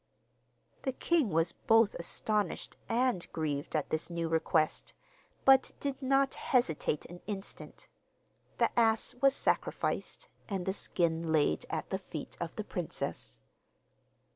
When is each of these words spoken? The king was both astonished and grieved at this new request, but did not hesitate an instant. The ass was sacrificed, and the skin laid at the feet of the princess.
The 0.81 0.93
king 0.93 1.29
was 1.29 1.51
both 1.51 1.93
astonished 1.93 2.75
and 2.89 3.31
grieved 3.31 3.75
at 3.75 3.91
this 3.91 4.09
new 4.09 4.27
request, 4.29 4.93
but 5.45 5.73
did 5.79 6.01
not 6.01 6.33
hesitate 6.33 7.05
an 7.05 7.21
instant. 7.27 7.87
The 8.57 8.71
ass 8.79 9.13
was 9.21 9.35
sacrificed, 9.35 10.27
and 10.49 10.65
the 10.65 10.73
skin 10.73 11.31
laid 11.31 11.67
at 11.69 11.91
the 11.91 11.99
feet 11.99 12.35
of 12.41 12.55
the 12.55 12.63
princess. 12.63 13.37